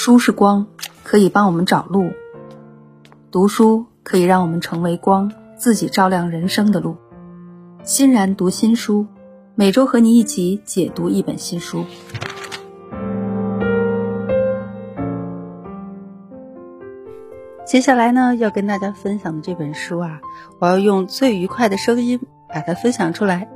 [0.00, 0.64] 书是光，
[1.02, 2.12] 可以帮我们找路；
[3.32, 6.94] 读书可以让我们成为光，自己照亮人生的路。
[7.82, 9.08] 欣然读新书，
[9.56, 11.84] 每周和你一起解读一本新书。
[17.66, 20.20] 接下来呢，要跟大家分享的这本书啊，
[20.60, 23.50] 我要用最愉快的声音把它分享出来。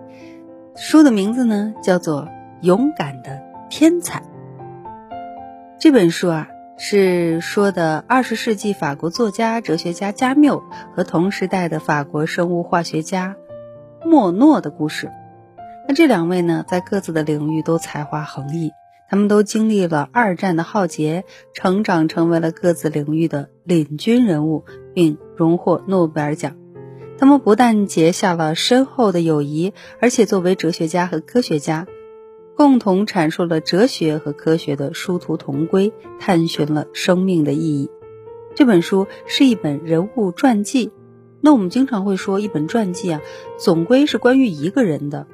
[0.75, 2.23] 书的名字呢，叫做
[2.63, 3.41] 《勇敢的
[3.71, 4.19] 天才》。
[5.83, 10.63] 这本书啊，是说的二十世纪法国作家、哲学家加缪
[10.95, 13.35] 和同时代的法国生物化学家
[14.05, 15.11] 莫诺的故事。
[15.89, 18.71] 那这两位呢，在各自的领域都才华横溢，
[19.11, 24.65] 他们都经历了二战的浩劫，成长成为了各自领域的领军人物，
[24.95, 26.57] 并荣获诺贝尔奖。
[27.19, 31.89] 他们不但结下了深厚的友谊，而且作为哲学家和科学家，
[32.57, 37.91] 共同阐述了哲学和科学的殊途同归，探寻了生命的意义。
[38.55, 40.93] 这本书是一本人物传记。
[41.41, 43.21] 那我们经常会说，一本传记啊，
[43.59, 45.27] 总归是关于一个人的。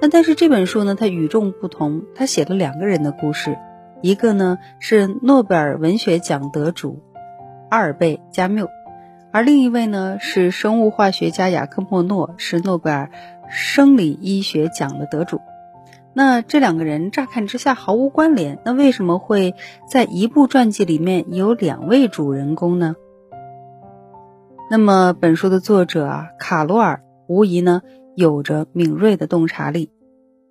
[0.00, 3.58] 那但是这本书呢，它与众不同，它写了两个人的故事。
[4.00, 7.02] 一个呢是诺贝尔文学奖得主
[7.68, 8.68] 阿尔贝·加缪。
[9.32, 13.10] 而另一位呢是生物化学家雅克·莫诺，是诺贝尔
[13.50, 15.40] 生理医学奖的得主。
[16.20, 19.54] 那这两个人乍看之下毫无关联，那为什么会
[19.90, 22.94] 在一部传记里面有两位主人公呢？
[24.70, 27.80] 那么本书的作者啊，卡罗尔无疑呢
[28.16, 29.92] 有着敏锐的洞察力，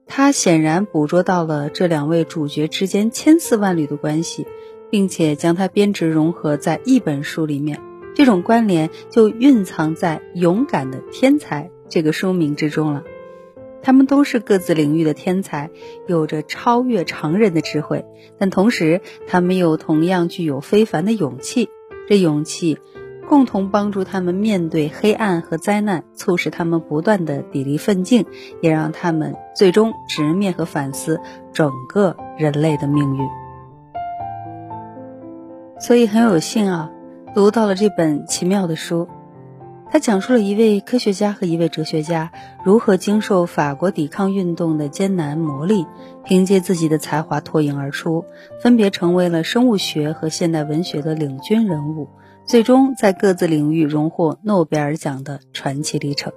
[0.07, 4.47] 他显然捕捉到了这两位主角之间千丝万缕的关系，
[4.89, 7.79] 并且将它编织融合在一本书里面。
[8.15, 13.03] 这种关联就蕴藏在《勇敢的天才》这个书名之中了。
[13.81, 15.69] 他们都是各自领域的天才，
[16.08, 18.05] 有着超越常人的智慧，
[18.38, 21.69] 但同时他们又同样具有非凡的勇气。
[22.08, 22.80] 这勇气
[23.27, 28.26] 共同帮助他们面对黑暗和灾难，促使他们不断的砥砺奋进，
[28.61, 31.20] 也让他们最终直面和反思
[31.53, 33.27] 整个人类的命运。
[35.80, 36.92] 所以很有幸啊。
[37.36, 39.08] 读到了这本奇妙的书，
[39.92, 42.32] 他讲述了一位科学家和一位哲学家
[42.64, 45.88] 如何经受法国抵抗运动的艰难磨砺，
[46.23, 48.23] 凭借自己的才华脱颖而出，
[48.61, 52.08] 分别成为了生物学和现代文学的领军人物，
[52.45, 56.33] 最终在各自领域荣获诺贝尔奖的传奇历程。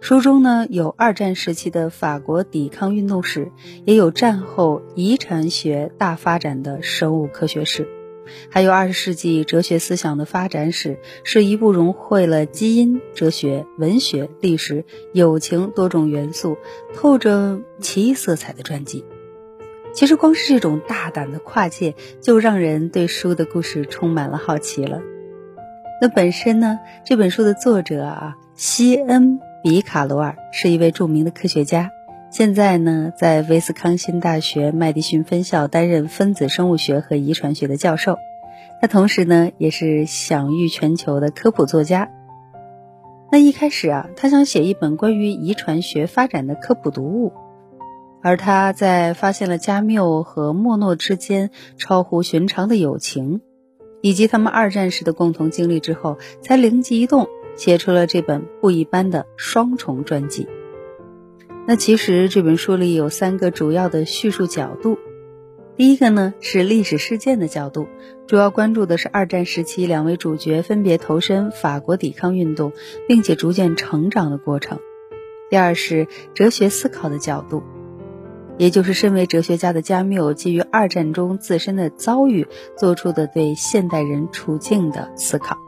[0.00, 3.50] 书中呢有二战时期的法国抵抗运动史，
[3.84, 7.88] 也有战后遗传学大发展的生物科学史。
[8.50, 16.56] 还有二十世纪哲学思想的发展史，是一部融汇了基因、哲学、文学、历史、友情多种元素，
[16.94, 19.04] 透着奇异色彩的传记。
[19.94, 25.00] 其实，光是这种大胆的跨界，就让人对书的故事充满了好奇了。
[26.00, 31.90] 那本身呢，这本书的作者啊，西恩·比卡罗尔是一位著名的科学家。
[32.30, 38.18] 现在呢，在威斯康星大学麦迪逊分校担任分子生物学和遗传学的教授。
[38.80, 42.10] 他同时呢，也是享誉全球的科普作家。
[43.32, 47.32] 那一开始啊，他想写一本关于遗传学发展的科普读物。
[48.22, 53.40] 而他在发现了加缪和莫诺之间超乎寻常的友情，
[54.02, 60.46] 以及他们二战时的共同经历之后，才灵机一动，写出了这本不一般的双重传记。
[61.70, 64.98] 那其实这本书里有三个主要的叙述角度，
[65.76, 67.88] 第一个呢是历史事件的角度，
[68.26, 72.72] 主要关注的是二战时期两位主角分别投身法国抵抗运动，
[73.06, 74.78] 并且逐渐成长的过程；
[75.50, 77.62] 第二是哲学思考的角度，
[78.56, 82.46] 也就是身为哲学家的加缪基于二战中自身的遭遇
[82.78, 85.58] 做出的对现代人处境的思考。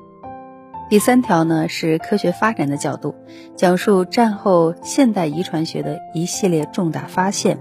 [0.90, 3.14] 第三条呢是科学发展的角度，
[3.54, 7.60] 讲述战后现代遗传学的一系列重大发现，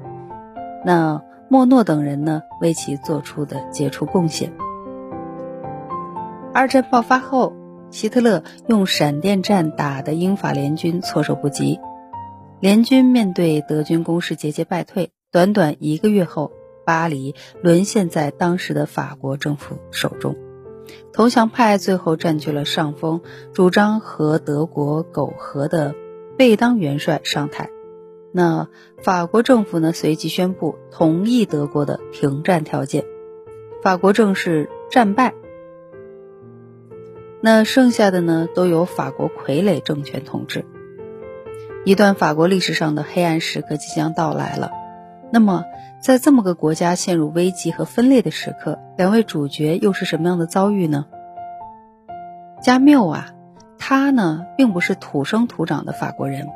[0.84, 4.52] 那莫诺等人呢为其做出的杰出贡献。
[6.56, 7.54] 二战爆发后，
[7.92, 11.80] 希特勒用闪电战打得英法联军措手不及，
[12.60, 16.52] 联军面对德军攻势节节败退，短短一个月后，
[16.84, 20.36] 巴黎沦陷在当时的法国政府手中。
[21.14, 23.22] 投降派最后占据了上风，
[23.54, 25.96] 主张和德国苟合的
[26.38, 27.70] 贝当元帅上台。
[28.32, 28.68] 那
[29.02, 33.04] 法国政府呢，随即宣布同意德国的停战条件，
[33.82, 35.34] 法国正式战败。
[37.42, 40.66] 那剩下的呢，都由法国傀儡政权统治。
[41.86, 44.72] 一段法国历史上的黑暗时刻即将到来了。
[45.32, 45.66] 那么，
[46.02, 51.06] 在这么个国家陷入危机和分裂的时刻，两位主角又是什么样的遭遇呢？
[52.64, 53.32] 加缪啊，
[53.78, 56.48] 他呢并不是土生土长的法国人，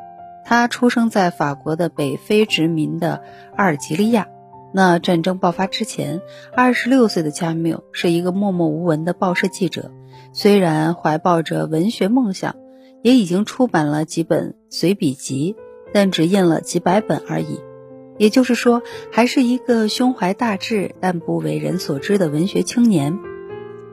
[0.43, 3.21] 他出生在法国的北非殖民的
[3.55, 4.27] 阿尔及利亚。
[4.75, 6.19] 那战争爆发之前，
[6.55, 9.91] 二十六岁的加缪是一个默默无闻的报社记者，
[10.33, 12.55] 虽然怀抱着文学梦想，
[13.03, 15.55] 也已经出版了几本随笔集，
[15.93, 17.59] 但只印了几百本而已。
[18.23, 18.81] 也就是说，
[19.11, 23.19] 还是一个胸怀大志但不为人所知的文学青年。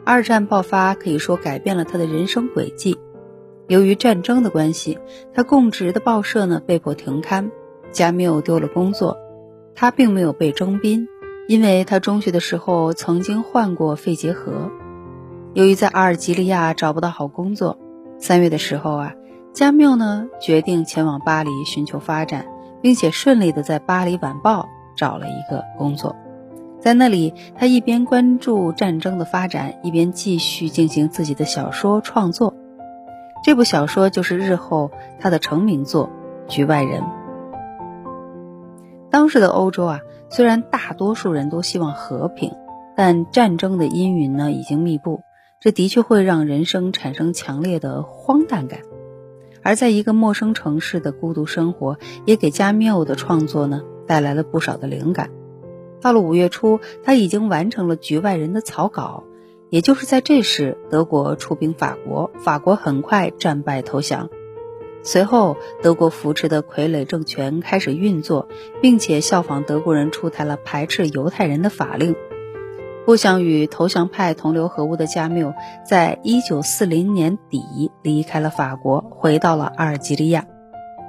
[0.05, 2.97] 二战爆发可以说改变了他的人生轨迹。
[3.67, 5.01] 由于战争的关系，
[5.35, 7.51] 他供职的报社呢被迫停刊，
[7.91, 9.19] 加缪丢了工作。
[9.75, 11.09] 他并没有被征兵，
[11.49, 14.71] 因为他中学的时候曾经患过肺结核。
[15.55, 17.81] 由于在阿尔及利亚找不到好工作，
[18.21, 19.15] 三月的时候啊，
[19.53, 22.47] 加缪呢决定前往巴黎寻求发展。
[22.83, 24.63] 并且顺利的在《巴黎晚报》
[24.97, 26.17] 找了一个工作，
[26.81, 32.55] 在那里，他一边关注战争的发展，一边继续进行自己的小说创作。
[33.43, 36.11] 这部小说就是日后他的成名作
[36.51, 37.01] 《局外人》。
[39.11, 42.55] 当时的欧洲啊，虽然大多数人都希望和平，
[42.95, 45.23] 但战争的阴云呢已经密布，
[45.59, 48.81] 这的确会让人生产生强烈的荒诞感。
[49.63, 55.31] 而在一个陌生城市的孤独生活，也给加缪的创作呢带来了不少的灵感。
[56.01, 59.25] 到了五月初，他已经完成了《局外人》的草稿。
[59.69, 64.29] 也就是在这时，德国出兵法国，法国很快战败投降。
[65.05, 68.49] 随后，德国扶持的傀儡政权开始运作，
[68.83, 72.17] 并且效仿德国人出台了排斥犹太人的法令。
[73.07, 75.55] 不想与投降派同流合污的加缪，
[75.85, 80.47] 在一九四零年底离开了法国，回到了阿尔及利亚。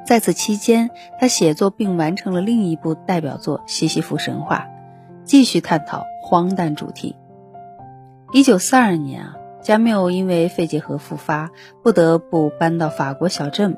[0.04, 0.90] 在此期间，
[1.20, 4.58] 他写作并完成了另一部代表作《西西弗神话》，
[5.26, 7.16] 继续探讨荒诞主题。
[8.32, 11.52] 一九四二年啊，加缪因为肺结核复发，
[11.84, 13.78] 不得不搬到法国小镇，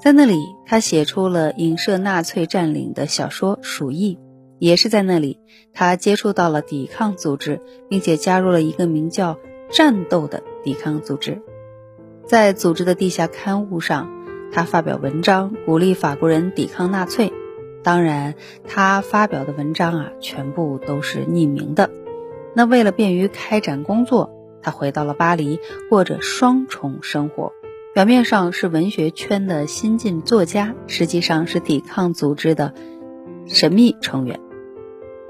[0.00, 4.16] 在那里，他写出了影射纳粹占领的小说《鼠疫》。
[4.62, 5.40] 也是在那里，
[5.74, 9.40] 他接触到了抵抗组织，并且加入了一个名叫
[9.74, 11.42] “战斗”的抵抗组织。
[12.26, 14.08] 在组织的地下刊物上，
[14.52, 17.32] 他发表文章，鼓励法国人抵抗纳粹。
[17.82, 18.36] 当然，
[18.68, 21.90] 他发表的文章啊，全部都是匿名的。
[22.54, 24.30] 那为了便于开展工作，
[24.62, 25.58] 他回到了巴黎，
[25.90, 27.52] 过着双重生活：
[27.94, 32.72] 表面上是文学圈的新晋作家，实际上是抵抗组织的
[33.48, 34.38] 神秘成员。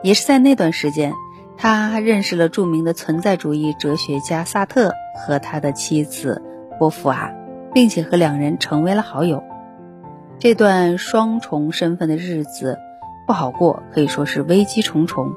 [0.02, 1.14] 也是在那段时间，
[1.56, 6.42] 他认识了著名的存在主义哲学家萨特和他的妻子
[6.78, 7.32] 波伏娃，
[7.72, 9.44] 并且和两人成为了好友。
[10.40, 12.78] 这段双重身份的日子
[13.28, 15.34] 不好过，可以说是危机重重。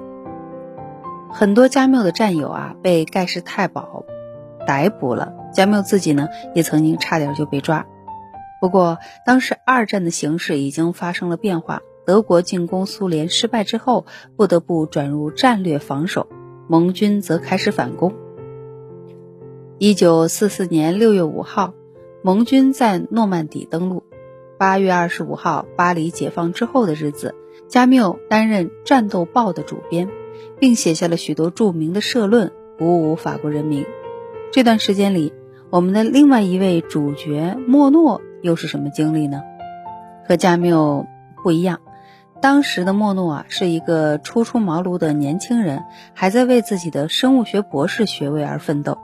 [1.32, 4.04] 很多加缪的战友啊被盖世太保
[4.66, 7.86] 逮捕了，加缪自己呢也曾经差点就被抓。
[8.60, 8.98] 不过
[9.28, 11.82] 当时二战的形势已经发生了变化。
[12.06, 14.06] 德国进攻苏联失败之后，
[14.36, 16.28] 不得不转入战略防守，
[16.68, 18.14] 盟军则开始反攻。
[19.78, 21.74] 一九四四年六月五号，
[22.24, 24.04] 盟军在诺曼底登陆。
[24.58, 27.36] 八月二十五号，巴黎解放之后的日子，
[27.68, 30.08] 加缪担任《战斗报》的主编，
[30.60, 33.86] 并写下了许多著名的社论，鼓舞法国人民。
[34.54, 35.34] 这段时间里，
[35.70, 39.42] 我们的另外一位主角莫诺又是什么经历呢？
[40.26, 41.06] 和加缪
[41.44, 41.82] 不一样。
[42.46, 45.84] 当时的莫诺啊，是一个初出茅庐的年轻人，
[46.14, 49.00] 还在为自己的生物学博士学位而奋斗。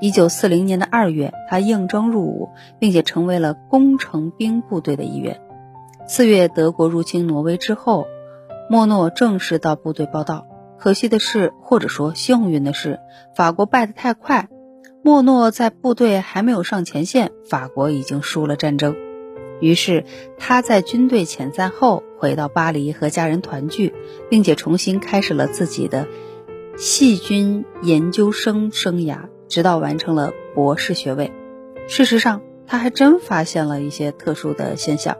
[0.00, 2.48] 一九四零年的二月，他应征入伍，
[2.78, 5.42] 并且成为了工程兵部队的一员。
[6.06, 8.06] 四月，德国入侵挪威之后，
[8.70, 10.46] 莫诺正式到部队报道。
[10.78, 13.00] 可惜的是，或者说幸运的是，
[13.36, 14.48] 法国败得太快，
[15.04, 18.96] 莫诺在部队还没有上前线，法国已经输了战争。
[19.62, 20.04] 于是，
[20.38, 23.94] 他在军队遣散后回到巴黎和家人团聚，
[24.28, 26.08] 并且重新开始了自己的
[26.76, 31.30] 细菌研究生生涯，直到完成了博士学位。
[31.86, 35.16] 事实上，他还真发现了一些特殊的现象。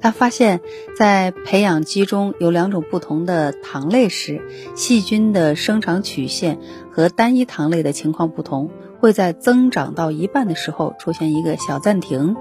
[0.00, 0.60] 他发现，
[0.96, 4.42] 在培养基中有两种不同的糖类时，
[4.74, 6.58] 细菌的生长曲线
[6.90, 12.36] 和单一糖类的情况不同，会在增长到一半的时候出现一个小暂停。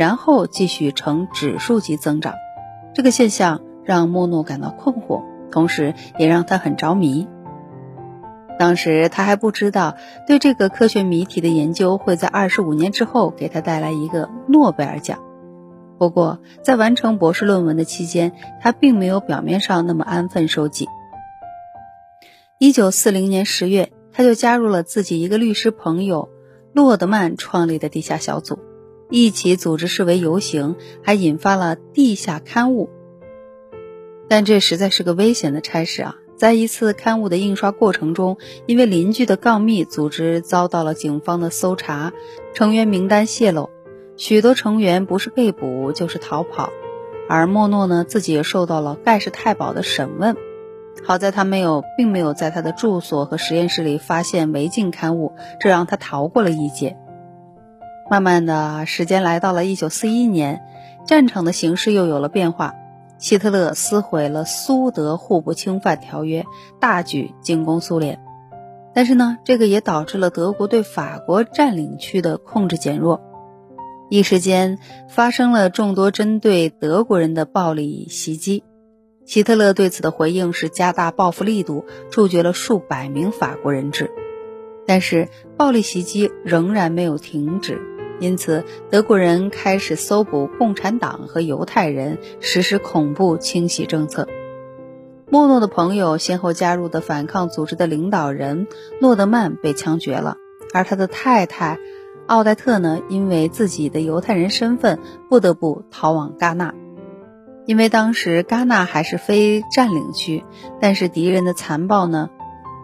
[0.00, 2.32] 然后继续呈指数级增长，
[2.94, 7.28] 这个现象让莫诺感到困惑，同时也让他很着迷。
[8.58, 15.18] 当时他还不知道，对这个科学谜题的研究会在二十五年之后给他带来一个诺贝尔奖。
[15.98, 20.88] 不过，在完成博士论文的期间，他并没有表面上那么安分守己。
[22.56, 26.30] 一九四零年十月，他就加入了自己一个律师朋友
[26.72, 28.58] 洛德曼创立的地下小组，
[29.10, 32.88] 一起组织示威游行，还引发了地下刊物。
[34.28, 36.16] 但这实在是个危险的差事啊！
[36.36, 42.12] 在一次刊物的印刷过程中，因为邻居的告密，组织遭到了警方的搜查，
[42.54, 43.68] 成员名单泄露。
[44.16, 46.70] 许多成员不是被捕就是逃跑，
[47.28, 50.36] 而莫诺呢自己也受到了盖世太保的审问。
[51.02, 56.96] 好在他没有，并没有在他的住所和实验室里发现违禁刊物，这让他逃过了一劫。
[58.10, 60.62] 慢慢的时间来到了一九四一年，
[61.06, 62.74] 战场的形势又有了变化。
[63.18, 66.44] 希特勒撕毁了苏德互不侵犯条约，
[66.80, 68.20] 大举进攻苏联。
[68.92, 73.20] 但是呢，这个也导致了德国对法国占领区的控制减弱。
[74.08, 78.64] 一时间发生了众多针对德国人的暴力袭击，
[79.24, 84.10] 希特勒对此的回应是加大报复力度，处决了数百名法国人质。
[84.86, 87.80] 但是暴力袭击仍然没有停止，
[88.20, 94.28] 因此德国人开始搜捕共产党和犹太人，实施恐怖清洗政策。
[95.28, 98.66] 莫诺的朋友先后加入的反抗组织的领导人
[99.00, 100.36] 诺德曼被枪决了，
[100.72, 101.78] 而他的太太。
[102.26, 106.74] 奥黛特呢，因为自己的犹太人身份，不得不逃往戛纳。
[107.66, 110.44] 因为当时戛纳还是非占领区，
[110.80, 112.30] 但是敌人的残暴呢，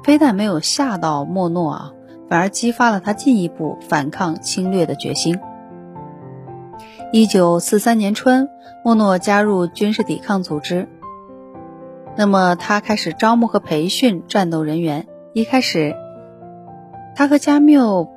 [0.02, 1.93] 非但没有吓到莫诺啊，
[2.28, 5.38] 反而激发了他进一步反抗侵略的决心。
[7.12, 8.49] 一九四三年春，
[8.85, 10.88] 莫诺加入军事抵抗组织。
[12.16, 15.06] 那么他开始招募和培训战斗人员。
[15.33, 15.95] 一开始，
[17.14, 18.11] 他和加缪。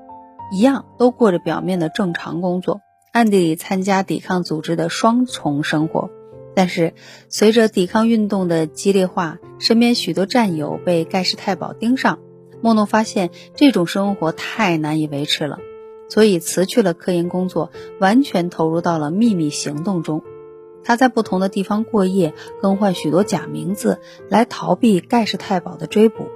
[0.52, 6.10] 一样都过着表面的正常工作，暗地里参加抵抗组织的双重生活。
[6.56, 6.96] 但是，
[7.30, 12.18] 随着抵抗运动的激烈化，身边许多战友被盖世太保盯上，
[12.62, 15.60] 莫诺发现这种生活太难以维持了，
[16.10, 20.24] 所以辞去了科研工作，完全投入到了秘密行动中。
[20.84, 24.00] 他在不同的地方过夜，更换许多假名字，
[24.30, 26.28] 来逃避盖世太保的追捕。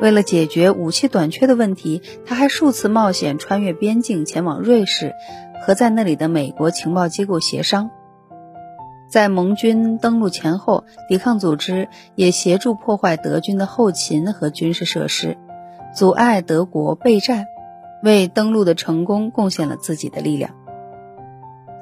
[0.00, 5.12] 为了解决武器短缺的问题，他还数次冒险穿越边境前往瑞士，
[5.64, 7.90] 和在那里的美国情报机构协商。
[9.12, 15.36] 在盟军登陆前后，抵抗组织也协助破坏德军的后勤和军事设施，
[15.94, 17.44] 阻碍德国备战，
[18.02, 20.54] 为登陆的成功贡献了自己的力量。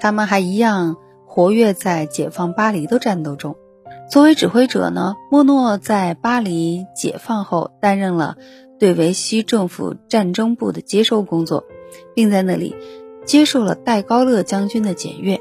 [0.00, 3.54] 他们还一样活跃在解放巴黎的战斗中。
[4.10, 8.34] 作为指挥者呢，莫诺在巴黎解放后担任了
[8.80, 11.62] 对维希政府战争部的接收工作，
[12.12, 12.74] 并在那里
[13.24, 15.40] 接受了戴高乐将军的检阅。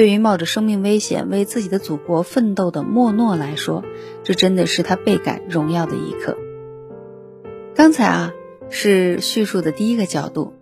[0.00, 3.84] 对于冒着生命危险为自己的祖国奋斗的莫诺来说，
[4.24, 6.38] 这真的是他倍感荣耀的一刻。
[7.74, 8.32] 刚才啊
[8.70, 10.54] 是叙述的第一个角度，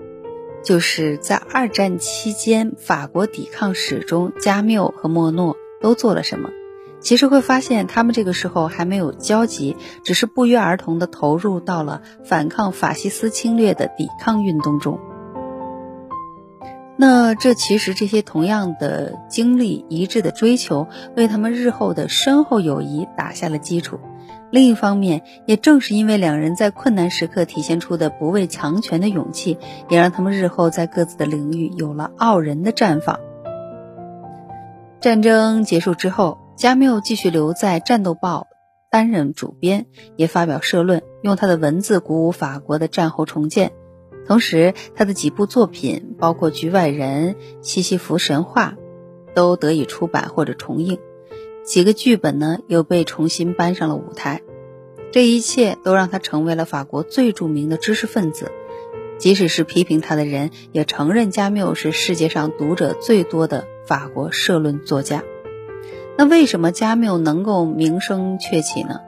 [0.65, 6.51] 就是在二战期间法国抵抗史中，加缪和莫诺都做了什么。
[6.99, 14.99] 其实会发现，他们这个时候还没有交集，只是不约而同地投入到了反抗法西斯侵略的抵抗运动中。
[16.99, 24.01] 那这其实这些同样的经历、一致的追求，为他们日后的深厚友谊打下了基础。
[24.51, 33.21] 另一方面，也正是因为两人在困难时刻体现出的不畏强权的勇气，也让他们日后在各自的领域有了傲人的绽放。
[35.01, 36.39] 战争结束之后。
[36.59, 38.49] 加缪继续留在《战斗报》
[38.91, 39.87] 担任主编，
[40.17, 43.71] 也发表社论，用他的文字鼓舞法国的战后重建。
[44.29, 48.77] 同时，他的几部作品，包括《局外人》《西西弗神话》，
[49.35, 50.99] 都得以出版或者重映。
[51.65, 54.43] 几个剧本呢，又被重新搬上了舞台。
[55.13, 58.53] 这一切都让他成为了法国最著名的知识分子。
[59.17, 65.25] 即使是批评他的人，也承认加缪是世界上读者最多的法国社论作家。
[66.19, 69.01] 那为什么加缪能够名声鹊起呢？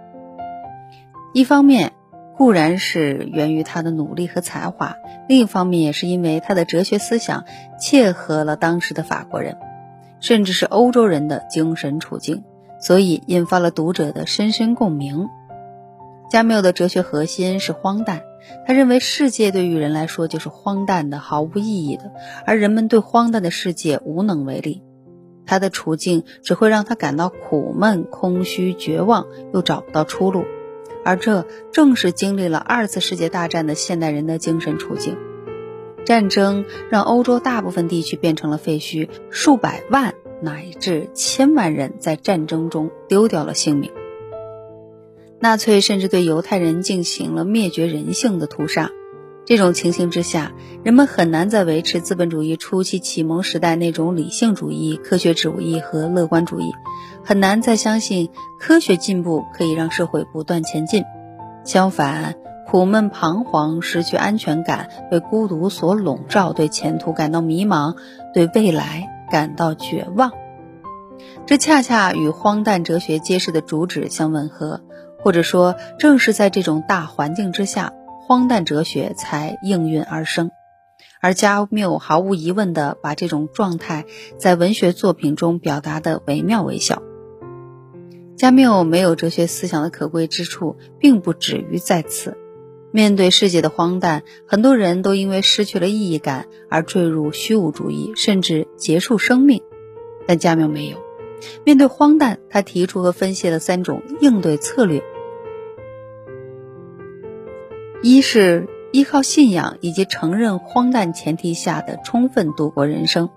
[1.35, 1.93] 一方面
[2.41, 4.97] 固然是源于他的努力和才华，
[5.29, 7.45] 另一方面也是因为他的哲学思想
[7.79, 9.59] 切合了当时的法国人，
[10.21, 12.43] 甚至是欧洲人的精神处境，
[12.81, 15.29] 所以引发了读者的深深共鸣。
[16.31, 18.23] 加缪的哲学核心是荒诞，
[18.67, 22.11] 他认为世界对于人来说就是荒诞的、毫无意义的，
[22.47, 24.83] 而人们对荒诞的世界无能为力。
[25.45, 30.47] 他的处境只会让他感到苦闷、空虚、绝望，又找不到出路，
[31.05, 35.17] 而这正是经历了二次世界大战的现代人的精神处境。
[36.05, 43.91] 战争让欧洲大部分地区变成了废墟，数百万乃至千万人在战争中丢掉了性命。
[45.39, 48.91] 纳粹甚至对犹太人进行了灭绝人性的屠杀。
[49.51, 50.53] 这种情形之下，
[50.85, 56.73] 人们很难再维持资本主义初期启蒙时代那种理性主义、科学主义和乐观主义，
[57.25, 58.31] 很难再相信
[58.61, 61.03] 科学进步可以让社会不断前进。
[61.65, 62.37] 相反，
[62.69, 67.97] 苦闷彷徨、失去安全感、被孤独所笼罩、对前途感到迷茫、
[68.33, 70.31] 对未来感到绝望，
[71.45, 74.81] 这恰恰与荒诞哲学揭示的主旨相吻合，
[75.19, 77.95] 或者说，正是在这种大环境之下。
[78.31, 80.53] 荒诞哲学才应运而生，
[81.21, 84.05] 而加缪毫无疑问地把这种状态
[84.39, 87.03] 在文学作品中表达得惟妙惟肖。
[88.37, 92.39] 加缪没有哲学思想的可贵之处，并不止于在此。
[92.93, 99.61] 面对世界的荒诞，很多人都因为失去了意义感而坠入虚无主义，甚至结束生命。
[100.29, 100.99] 但加缪没有。
[101.65, 105.03] 面对荒诞，他提出和分析了三种应对策略。
[108.03, 113.29] 一是依靠信仰以及承认荒诞前提下的充分度过人生。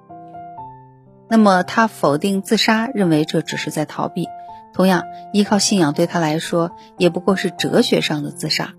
[1.29, 4.27] 那么他否定自杀，认为这只是在逃避。
[4.73, 5.03] 同样，
[5.33, 8.73] 依靠信仰对他来说也不过是哲学上的自杀，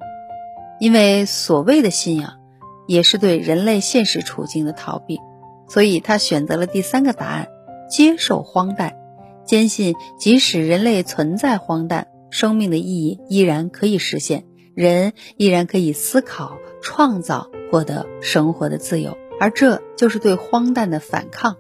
[0.81, 2.38] 因为所谓的信仰
[2.87, 5.21] 也是对人类现实处境的逃避。
[5.69, 7.49] 所以他选择了第三个答案：
[7.91, 8.97] 接受荒诞，
[9.45, 14.45] 坚信即使人类存在荒诞，生命的意义依然可以实现。
[14.75, 21.57] 人依然可以思考、创造、获得生活的自由，而这就是对荒诞的反抗。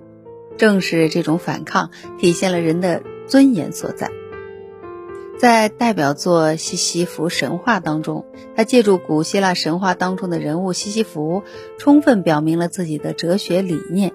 [0.56, 4.10] 正是这种反抗，体现了人的尊严所在。
[5.36, 8.24] 在代表作《西西弗神话》当中，
[8.56, 11.42] 他借助古希腊神话当中的人物西西弗，
[11.76, 14.12] 充分表明了自己的哲学理念。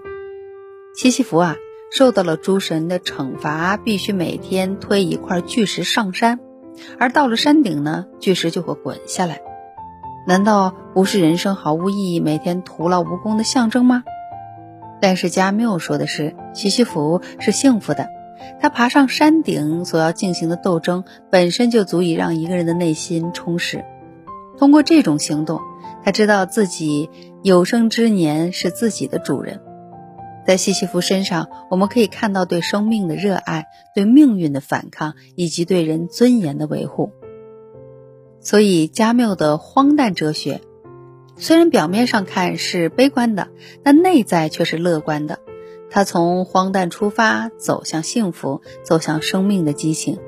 [0.96, 1.58] 西西弗啊，
[1.92, 6.40] 受到了诸神的惩罚，必须每天推一块巨石上山。
[7.00, 9.42] 而到了山顶呢，巨石就会滚下来。
[10.28, 14.04] 难道不是人生毫无意义、每天徒劳无功的象征吗？
[15.02, 18.10] 但是加缪说的是，西西弗是幸福的。
[18.62, 23.84] 他爬上山顶所要进行的斗争，本身就足以让一个人的内心充实。
[24.58, 25.62] 通过这种行动，
[26.04, 27.10] 他知道自己
[27.42, 29.62] 有生之年是自己的主人。
[30.46, 37.12] 在西西弗身上，我们可以看到对生命的热爱、对命运的反抗，以及对人尊严的维护。
[38.42, 40.62] 所以，加缪的荒诞哲学，
[41.36, 43.50] 虽然表面上看是悲观的，
[43.84, 45.40] 但内在却是乐观的。
[45.92, 50.20] 他从荒诞出发，走向幸福，走向生命的激情。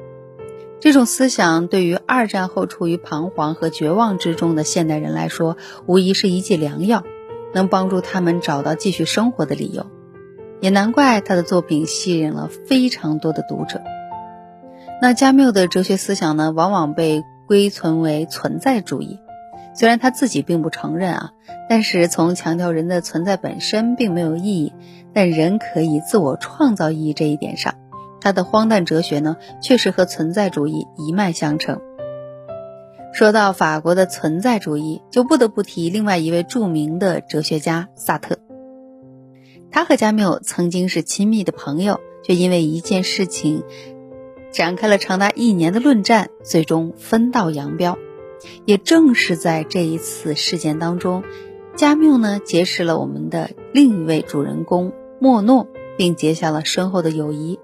[0.80, 7.04] 这种思想对于二战后处于彷徨和绝望之中的现代人来说，无疑是一剂良药，
[7.54, 9.86] 能帮助他们找到继续生活的理由。
[10.62, 13.82] 也难怪他的作品吸引了非常多的读者。
[15.02, 19.20] 那加缪的哲学思想呢，往往被归存为存在主义，
[19.74, 21.32] 虽然他自己并不承认啊，
[21.68, 24.74] 但是从强调人的存在本身并没有意义，
[25.12, 27.74] 但人可以自我创造意义这一点上，
[28.22, 31.82] 他的荒诞哲学呢，确实和存在主义一脉相承。
[33.12, 38.38] 说到法国的存在主义，就不得不提另外一位著名的哲学家萨特。
[39.72, 43.64] 他和加缪曾经是亲密的朋友，却因为一件事情
[44.52, 47.98] 展开了长达一年的论战，最终分道扬镳。
[48.66, 51.24] 也正是在这一次事件当中，
[51.76, 57.60] 加缪呢结识了我们的另一位主人公莫诺，并结下了深厚的友谊。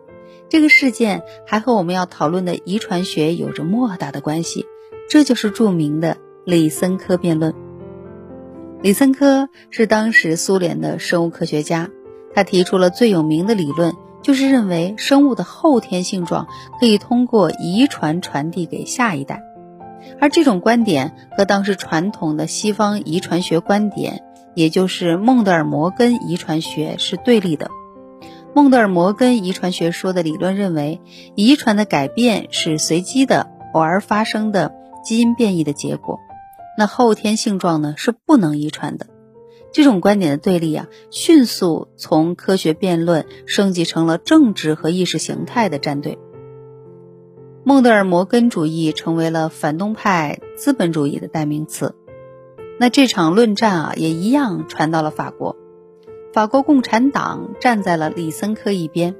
[0.49, 4.65] 这个事件还和我们要讨论的遗传学有着莫大的关系，
[5.09, 7.53] 这就是著名的李森科辩论。
[8.81, 11.89] 李森科是当时苏联的生物科学家。
[12.37, 16.45] 他提出了最有名的理论，就是认为生物的后天性状
[16.79, 19.41] 可以通过遗传传递给下一代，
[20.21, 24.21] 而这种观点和当时传统的西方遗传学观点，
[24.53, 27.71] 也就是孟德尔摩根遗传学是对立的。
[28.53, 31.01] 孟德尔摩根遗传学说的理论认为，
[31.33, 36.19] 遗传的改变是随机的、偶尔发生的基因变异的结果，
[36.77, 39.07] 那后天性状呢是不能遗传的。
[39.77, 46.17] 这种观点的对立啊，迅速从科学辩论升级成了政治和意识形态的战队。
[47.63, 51.93] 孟德尔摩根主义成为了反动派资本主义的代名词。
[52.79, 55.55] 那这场论战啊，也一样传到了法国。
[56.33, 59.15] 法国共产党站在了李森科一边，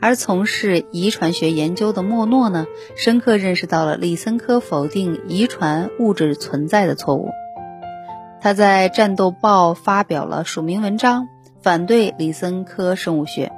[0.00, 7.30] 而从事遗传学研究的莫诺呢，深刻认识到了李森科否定遗传物质存在的错误。
[8.44, 11.28] 他在《战斗报》发表了署名文章，
[11.62, 13.50] 反对李森科生物学。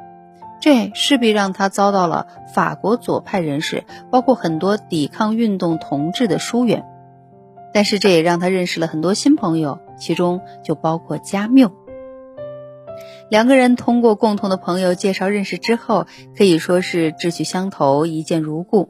[0.61, 6.85] 这势必让他遭到了法国左派人士，包括很多抵抗运动同志的疏远。
[7.75, 11.72] 但是这也让他认识了很多新朋友，其中就包括加缪。
[13.29, 16.07] 两个人通过共同的朋友介绍认识之后，
[16.38, 18.88] 可以说是志趣相投，一见如故。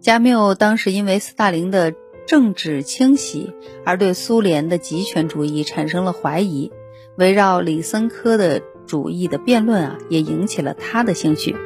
[0.00, 1.94] 加缪当时因为斯大林的
[2.28, 3.54] 政治清洗
[3.86, 6.70] 而对苏联的极权主义产生了怀疑，
[7.16, 11.56] 围绕李森科的主义的辩论啊，也引起了他的兴趣。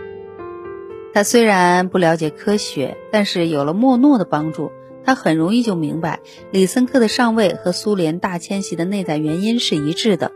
[1.12, 4.70] 他虽然不了解科学，但是有了莫诺的帮助，
[5.04, 6.20] 他很容易就明白
[6.52, 10.30] 李森科的上位和苏联大迁徙的内在原因是一致的。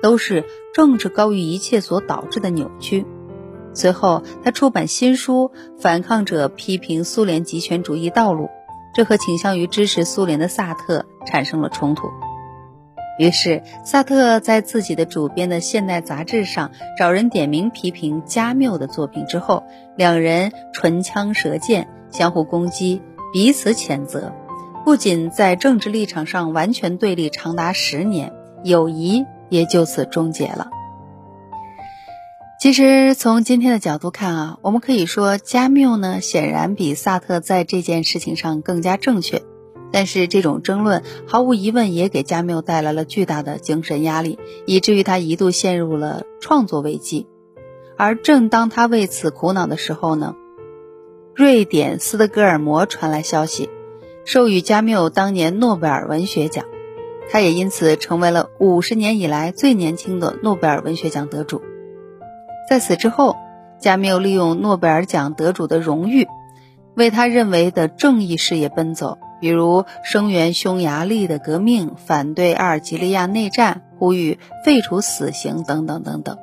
[0.00, 3.04] 都是政治高于一切所导致的扭曲。
[3.72, 8.44] 随后，他出版新书《反抗者批评苏联极权主义道路》，
[8.94, 12.08] 这和倾向于支持苏联的萨特产生了冲突。
[13.18, 19.64] 于是，萨特在自己的主编的《现代》杂志上找人点名批评加缪的作品之后，
[19.96, 23.02] 两人唇枪舌剑，相互攻击，
[23.32, 24.32] 彼此谴责，
[24.84, 28.32] 不仅在政治立场上完全对立长达十年，
[28.64, 29.24] 友谊。
[29.52, 30.70] 也就此终结了。
[32.62, 39.42] 其实从今天的角度看啊，我们可以说加缪呢显然比萨特在这件事情上更加正确。
[39.90, 47.26] 但是这种争论毫无疑问也给加缪带来了巨大的精神压力，以至于他一度陷入了创作危机。
[47.96, 50.36] 而正当他为此苦恼的时候呢，
[51.34, 53.70] 瑞典斯德哥尔摩传来消息，
[54.24, 56.64] 授予加缪当年诺贝尔文学奖。
[57.28, 61.60] 他也因此成为了五十年以来最年轻的诺贝尔文学奖得主。
[62.68, 63.36] 在此之后，
[63.78, 66.26] 加缪利用诺贝尔奖得主的荣誉，
[66.94, 76.38] 为他认为的正义事业奔走，比如声援匈牙利的革命、反对阿尔及利亚内战、呼吁废除死刑等等等等。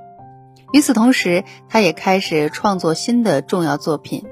[0.71, 4.25] 与此同时，他也开始创作新的重要作品。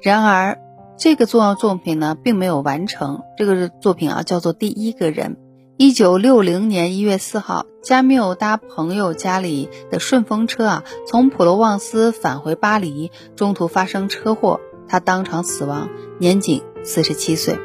[0.00, 0.58] 然而，
[0.96, 3.22] 这个重要作品呢，并没有完成。
[3.36, 5.36] 这个作品啊，叫做《第一个人》。
[5.82, 15.88] 一九六零年一月四号，加缪搭朋友家里的顺风车啊，从普罗旺斯返回巴黎，中途发生车祸，他当场死亡，
[16.20, 17.58] 年仅四十七岁。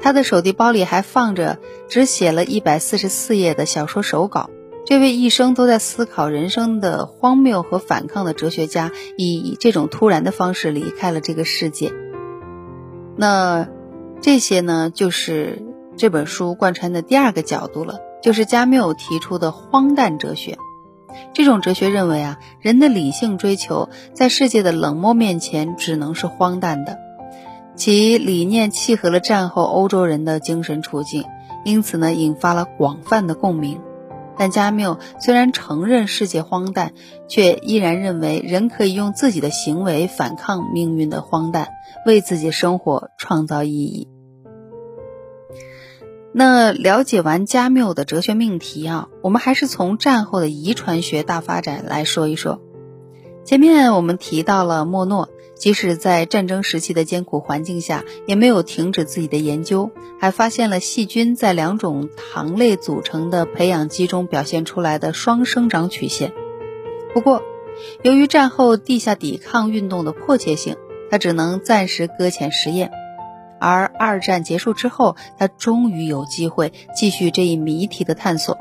[0.00, 1.58] 他的手提包里还放着
[1.88, 4.48] 只写了一百四十四页的小说手稿。
[4.84, 11.92] 这位一生都在思考人生的荒谬和反抗的哲学家，以这种突然的方式离开了这个世界。
[13.16, 13.66] 那
[14.20, 15.65] 这些呢，就是
[15.96, 20.58] 这本书贯穿的第二个角度了，就是加缪提出的荒诞哲学。
[21.32, 26.98] 这种哲学认为啊，人的理性追求在世界的冷漠面前只能是荒诞的。
[27.74, 31.24] 其理念契合了战后欧洲人的精神处境，
[31.64, 33.80] 因此呢，引发了广泛的共鸣。
[34.38, 36.92] 但加缪虽然承认世界荒诞，
[37.26, 41.68] 却依然认为人可以用自己的行为反抗命运的荒诞，
[42.04, 44.08] 为自己生活创造意义。
[46.38, 52.60] 那了解完加缪的哲学命题啊，我们还是从战后的遗传学大发展来说一说。
[53.46, 55.30] 前面我们提到了莫诺。
[55.54, 66.34] 即使在战争时期的艰苦环境下，也没有停止自己的研究，还发现了细菌在两种糖类组成的培养基中表现出来的双生长曲线。
[67.14, 67.42] 不过，
[68.02, 70.76] 由于战后地下抵抗运动的迫切性，
[71.10, 72.92] 他只能暂时搁浅实验。
[73.60, 78.58] 而二战结束之后，他终于有机会继续这一谜题的探索。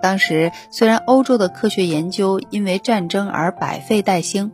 [0.00, 4.52] 当时，虽然欧洲的科学研究因为战争而百废待兴。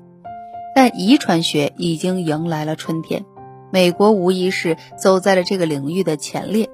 [0.75, 3.27] 但遗传学已经迎来了春天，
[3.71, 6.71] 美国无疑是走在了这个领域的前列。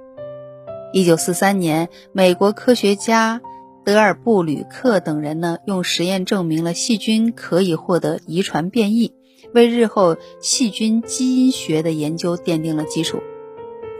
[0.92, 3.40] 一九四三年，美国科学家
[3.84, 9.14] 德尔布吕克等人呢，用实验证明了细菌可以获得遗传变异，
[9.52, 13.22] 为日后细菌基因学的研究奠定了基础。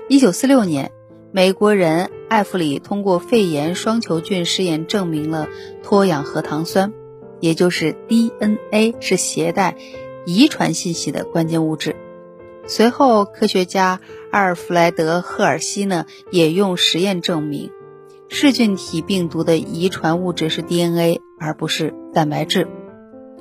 [0.09, 0.93] 一九四六年，
[1.33, 5.49] 美国人艾弗里通过肺炎双球菌试验证明了
[5.83, 6.93] 脱氧核糖酸。
[7.41, 9.77] 也就是 DNA 是携带
[10.27, 11.95] 遗传信息的关键物质。
[12.67, 14.01] 随后，科学家
[14.33, 17.71] 阿尔弗莱德·赫尔希呢，也用实验证明，
[18.29, 22.67] 噬菌体病毒的遗传物质是 DNA，而不是蛋白质。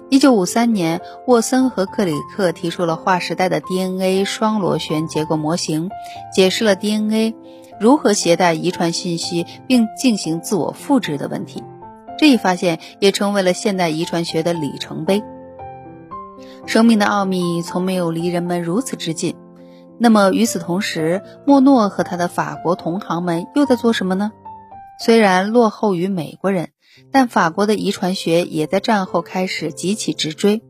[0.09, 5.89] 一九五三年，沃森和克里克提出了划时代的 DNA 双螺旋结构模型，
[6.33, 7.35] 解释了 DNA
[7.77, 11.61] 如何携带遗传信息并进行自我复制的问题。
[12.17, 15.21] 这一发现也成为了现代遗传学的里程碑。
[16.65, 19.35] 生命的奥秘从没有离人们如此之近。
[19.99, 24.31] 那么与此同时，莫诺和他的法国同行们又在做什么呢？
[24.99, 26.69] 虽然落后于美国人，
[27.12, 30.62] 但法国的遗传学也在战后开始急起直追。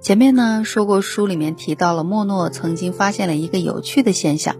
[0.00, 4.56] 前面呢说过，书里面提到了莫诺曾经发现了一个有趣的现象：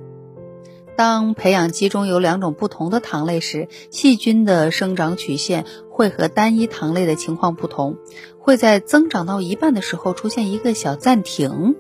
[0.97, 7.99] 当培养基中有两种不同的糖类时，细菌的生长曲线会和单一糖类的情况不同，
[8.39, 11.75] 会在增长到一半的时候出现一个小暂停，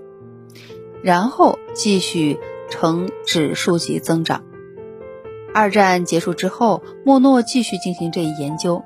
[1.02, 4.44] 然后继续呈指数级增长。
[5.54, 8.82] 二战结束之后，莫诺继续进行这一研究。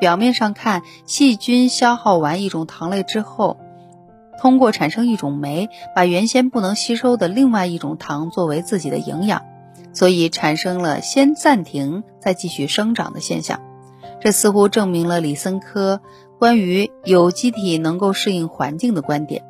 [0.00, 3.58] 表面上看，细菌消耗完一种糖类之后，
[4.40, 9.42] 通过产生一种酶，把原先不能吸收的另外一种糖作为自己的营养，
[9.92, 13.60] 所以产生了先暂停再继续生长的现象。
[14.20, 16.00] 这似乎证明了李森科
[16.38, 19.44] 关于有机体能够适应环境的观点。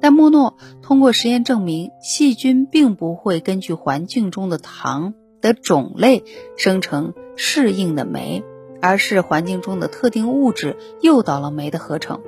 [0.00, 5.14] 但莫诺通过实验证明，细菌并不会根据环境中的糖。
[5.40, 6.24] 的种类
[6.56, 8.42] 生成适应的酶，
[8.80, 12.20] 而是环境中的特定物质诱导了酶的合成。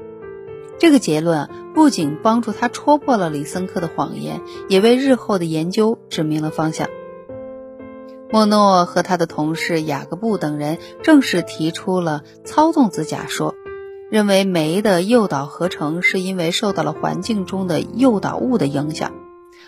[0.78, 6.88] 这个结论不仅帮助他戳破了李森科的谎言，也为日后的研究指明了方向。
[8.30, 13.54] 莫诺和他的同事雅各布等人正式提出了操纵子假说，
[14.08, 19.12] 认为酶的诱导合成是因为受到了环境中的诱导物的影响。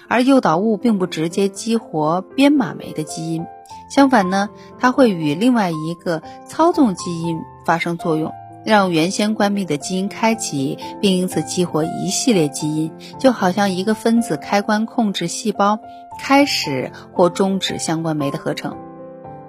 [0.08, 3.44] 而诱导物并不直接激活编码酶的基因，
[3.92, 8.32] 相反呢，它会与另外一个操纵基因发生作用，
[8.64, 15.78] 让原先关闭的基因开启，并因此激活一系列基因，就好像一个分子开关控制细胞
[16.18, 18.78] 开始或终止相关酶的合成。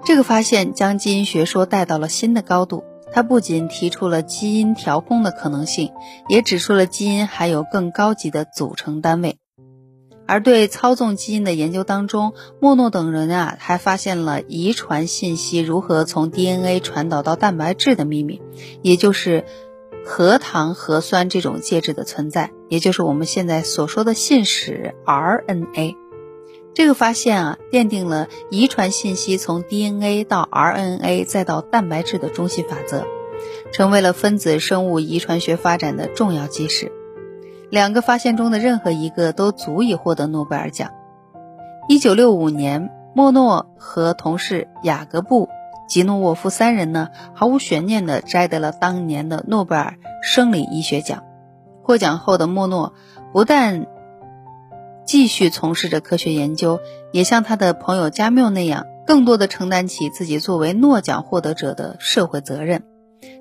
[0.04, 5.90] 这个发现将基因学说带到了新的高度，它不仅提出了基因调控的可能性，
[6.28, 9.38] 也指出了基因还有更高级的组成单位。
[10.26, 18.40] 而对操纵基因的研究当中，莫诺等人啊还发现了遗传信息如何从 DNA 传导到蛋白质的秘密，
[18.82, 19.44] 也就是
[20.04, 25.96] 核糖核酸这种介质的存在，也就是我们现在所说的信使 RNA。
[26.74, 33.06] 这个发现啊，奠定了遗传信息从 DNA 到 RNA 再到蛋白质的中心法则，
[33.72, 36.90] 成为了分子生物遗传学发展的重要基石。
[37.74, 40.92] 两个发现中的任何一个都足以获得诺贝尔奖。
[41.88, 45.46] 一九六五年，莫诺和同事雅各布·
[45.88, 51.24] 吉诺沃夫三人呢，毫无悬念地摘得了当年的诺贝尔生理医学奖。
[51.82, 52.94] 获奖后的莫诺
[53.32, 53.88] 不但
[55.04, 56.78] 继续从事着科学研究，
[57.10, 62.84] 也像他的朋友加缪那样，更多地承担起自己作为诺奖获得者的社会责任。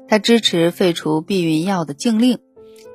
[0.08, 2.40] 他支持废除避孕药的禁令。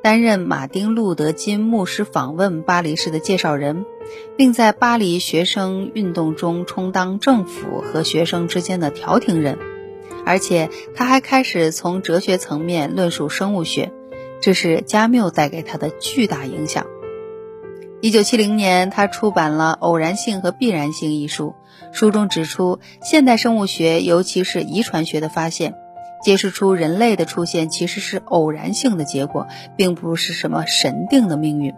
[0.09, 3.85] 担任马丁·路德·金牧师访问巴黎市的介绍人，
[4.39, 9.59] 并在巴黎学生运动中充当政府和学生之间的调停人，
[10.25, 13.93] 而且他还开始从哲学层面论述生物学，
[14.41, 16.87] 这是加缪带给他的巨大影响。
[18.01, 21.55] 一九七零年，他出版了《偶然性和必然性》一书，
[21.93, 25.75] 书中指出现代生物学，尤其是遗传学的发现。
[26.23, 31.75] 揭示出人类的出现其实是偶然性的结果，并不是什么神定的命运。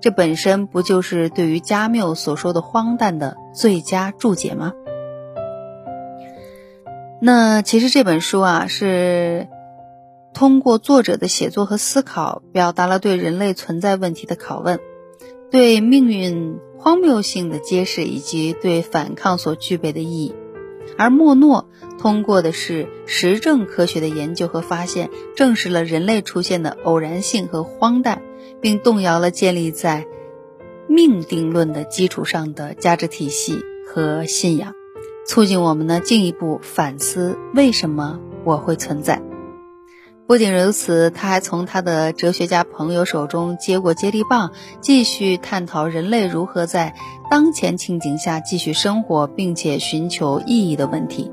[0.00, 4.72] 这本身不就是对于加缪所说的荒诞的最佳注解吗？
[7.20, 9.48] 那其实这本书啊，是
[10.34, 14.78] 通过作者的写作和思考，表达了对人类存在问题的拷问，
[15.50, 20.34] 对命运荒谬性的揭示，以及对反抗所具备的意义。
[20.96, 21.68] 而莫诺
[21.98, 28.22] 通过的是实证科学的研究和发现，证实了人类出现的偶然性和荒诞，
[28.60, 30.06] 并动摇了建立在
[30.88, 34.72] 命定论的基础上的价值体系和信仰，
[35.26, 39.22] 促进我们呢进一步反思为什么我会存在。
[40.26, 46.94] 不仅如此，他还从他的哲学家朋友手中接过接力棒，继续探讨人类如何在
[47.30, 51.30] 当前情景下继续生活，并且寻求意义的问题。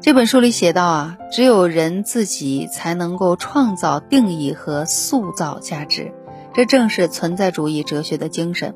[0.00, 6.14] 这本书里写到啊，只有人自己才能够创造、定义和塑造价值，
[6.54, 8.74] 这正是存在主义哲学的精神。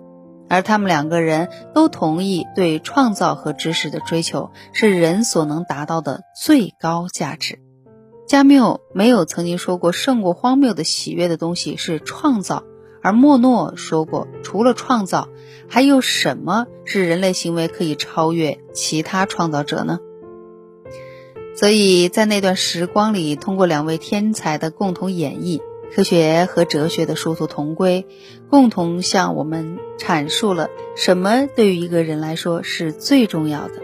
[0.50, 7.61] 而他们两个人都同意，对创造和知识的追求是人所能达到的最高价值。
[8.32, 12.64] 加缪没有曾经说过胜过荒谬的喜悦的东西是创造，
[13.02, 15.28] 而莫诺说过，除了创造，
[15.68, 20.00] 还有什么是人类行为可以超越其他创造者呢？
[21.54, 25.60] 所以在那段时光里，通过两位天才的共同演绎，
[25.94, 28.06] 科学和哲学的殊途同归，
[28.48, 33.74] 共同向我们阐述了什么对于一个人来说是最重要的。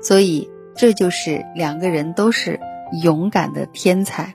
[0.00, 0.48] 所以。
[0.80, 2.60] 这就是两个人都是
[3.02, 4.34] 勇敢的天才。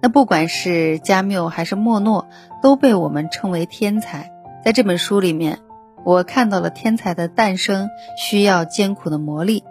[0.00, 2.28] 那不管是加缪还是莫诺，
[2.62, 4.32] 都被我们称为天才。
[4.64, 5.60] 在这本书里面，
[6.04, 9.62] 我看到了天才的诞生需要艰苦的磨砺。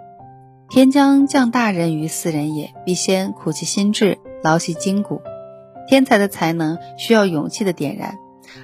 [0.69, 5.21] 天将降大任于斯人也，必先苦其心志，劳其筋骨。
[5.87, 8.17] 天才的才能需要勇气的点燃，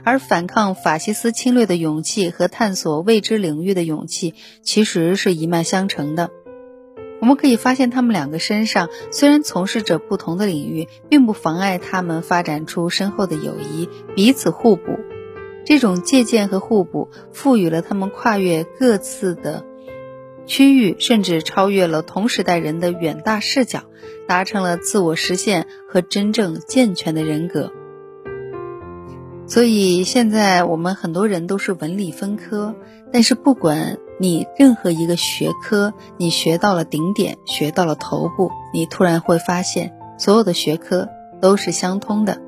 [0.06, 6.30] 而反抗法西斯侵略的勇气和探索未知领域的勇气，其实是一脉相承的。
[7.20, 15.00] 我们可以发现，他们两个身上虽然从事着不同的领域，并不妨碍他们发展出深厚的友谊，彼此互补。
[15.66, 19.66] 这种借鉴和互补，赋予了他们跨越各自的
[20.46, 23.84] 区域，甚至超越了同时代人的远大视角，
[24.28, 27.74] 达成了自我实现和真正健全的人格。
[29.48, 32.76] 所以，现在我们很多人都是文理分科，
[33.12, 33.98] 但是不管。
[34.20, 42.42] 你任何一个学科，你学到了顶点，学到了头部，你突然会发现，所有的学科都是相通的。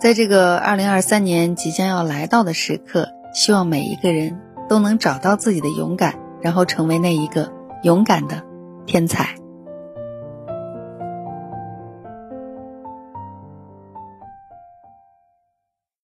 [0.00, 8.42] 在这个二零二三年即将要来到的时刻，希望每一个人都能找到自己的勇敢，然后成为那一个勇敢的
[8.86, 9.36] 天才。